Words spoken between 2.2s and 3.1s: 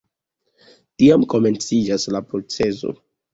proceso.